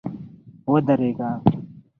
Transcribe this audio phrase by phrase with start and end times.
[0.71, 1.29] ودرېږه!